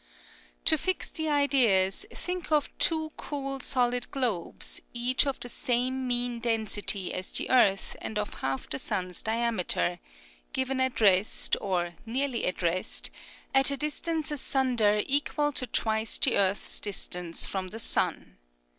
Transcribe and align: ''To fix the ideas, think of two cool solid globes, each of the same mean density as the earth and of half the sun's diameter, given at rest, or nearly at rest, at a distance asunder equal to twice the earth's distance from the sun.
''To 0.65 0.79
fix 0.79 1.09
the 1.11 1.29
ideas, 1.29 2.07
think 2.09 2.51
of 2.51 2.75
two 2.79 3.11
cool 3.17 3.59
solid 3.59 4.09
globes, 4.09 4.81
each 4.95 5.27
of 5.27 5.39
the 5.39 5.47
same 5.47 6.07
mean 6.07 6.39
density 6.39 7.13
as 7.13 7.31
the 7.31 7.51
earth 7.51 7.95
and 8.01 8.17
of 8.17 8.33
half 8.41 8.67
the 8.67 8.79
sun's 8.79 9.21
diameter, 9.21 9.99
given 10.53 10.81
at 10.81 10.99
rest, 11.01 11.55
or 11.61 11.93
nearly 12.03 12.47
at 12.47 12.63
rest, 12.63 13.11
at 13.53 13.69
a 13.69 13.77
distance 13.77 14.31
asunder 14.31 15.03
equal 15.05 15.51
to 15.51 15.67
twice 15.67 16.17
the 16.17 16.35
earth's 16.35 16.79
distance 16.79 17.45
from 17.45 17.67
the 17.67 17.77
sun. 17.77 18.37